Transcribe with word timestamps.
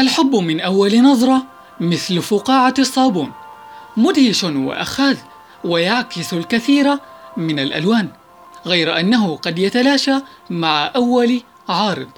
الحب 0.00 0.34
من 0.34 0.60
أول 0.60 1.02
نظرة 1.02 1.42
مثل 1.80 2.22
فقاعة 2.22 2.74
الصابون 2.78 3.32
مدهش 3.96 4.44
وأخاذ 4.44 5.16
ويعكس 5.64 6.32
الكثير 6.32 6.98
من 7.36 7.58
الألوان 7.58 8.08
غير 8.66 9.00
أنه 9.00 9.36
قد 9.36 9.58
يتلاشى 9.58 10.14
مع 10.50 10.90
أول 10.96 11.42
عارض. 11.68 12.08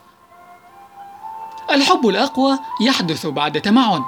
الحب 1.71 2.09
الأقوى 2.09 2.59
يحدث 2.81 3.27
بعد 3.27 3.61
تمعن. 3.61 4.03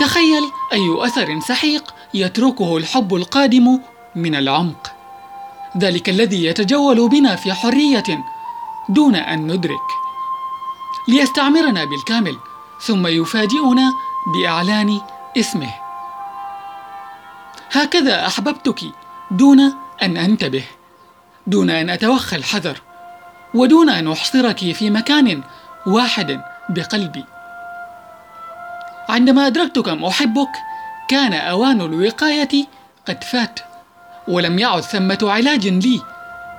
تخيل 0.00 0.42
أي 0.72 1.06
أثر 1.06 1.40
سحيق 1.40 1.94
يتركه 2.14 2.76
الحب 2.76 3.14
القادم 3.14 3.78
من 4.14 4.34
العمق. 4.34 4.92
ذلك 5.78 6.08
الذي 6.08 6.44
يتجول 6.44 7.08
بنا 7.08 7.36
في 7.36 7.52
حرية 7.52 8.24
دون 8.88 9.14
أن 9.14 9.52
ندرك. 9.52 10.04
ليستعمرنا 11.08 11.84
بالكامل 11.84 12.36
ثم 12.80 13.06
يفاجئنا 13.06 13.92
بإعلان 14.34 15.00
اسمه. 15.36 15.74
هكذا 17.72 18.26
أحببتك 18.26 18.80
دون 19.30 19.60
أن 20.02 20.16
أنتبه 20.16 20.64
دون 21.46 21.70
أن 21.70 21.90
أتوخى 21.90 22.36
الحذر 22.36 22.80
ودون 23.54 23.90
أن 23.90 24.12
أحصرك 24.12 24.72
في 24.72 24.90
مكان 24.90 25.42
واحد 25.86 26.40
بقلبي. 26.68 27.24
عندما 29.08 29.46
أدركت 29.46 29.78
كم 29.78 30.04
أحبك 30.04 30.50
كان 31.08 31.32
أوان 31.34 31.80
الوقاية 31.80 32.66
قد 33.08 33.24
فات 33.24 33.60
ولم 34.28 34.58
يعد 34.58 34.80
ثمة 34.80 35.18
علاج 35.22 35.66
لي 35.66 36.00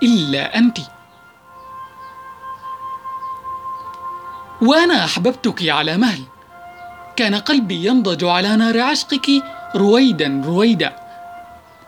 إلا 0.04 0.58
أنتِ. 0.58 0.77
وأنا 4.66 5.05
احببتك 5.05 5.70
على 5.70 5.98
مهل. 5.98 6.24
كان 7.16 7.35
قلبي 7.35 7.85
ينضج 7.85 8.24
على 8.24 8.55
نار 8.55 8.82
عشقك 8.82 9.27
رويدا 9.76 10.41
رويدا 10.46 10.96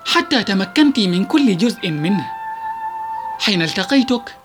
حتى 0.06 0.44
تمكنت 0.44 1.00
من 1.00 1.26
كل 1.26 1.58
جزء 1.58 1.90
منه. 1.90 2.26
حين 3.40 3.62
التقيتك 3.62 4.36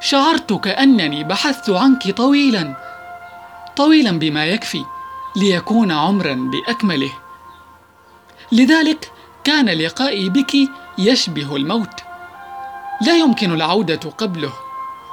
شعرت 0.00 0.52
كانني 0.52 1.24
بحثت 1.24 1.70
عنك 1.70 2.10
طويلا 2.10 2.74
طويلا 3.76 4.18
بما 4.18 4.46
يكفي 4.46 4.84
ليكون 5.36 5.92
عمرا 5.92 6.34
بأكمله. 6.34 7.12
لذلك 8.52 9.12
كان 9.44 9.68
لقائي 9.68 10.28
بك 10.28 10.52
يشبه 10.98 11.56
الموت. 11.56 12.00
لا 13.06 13.16
يمكن 13.16 13.52
العودة 13.52 14.10
قبله 14.18 14.52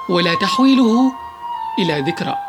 ولا 0.10 0.36
تحويله 0.36 1.12
إلى 1.80 2.02
ذكرى. 2.02 2.47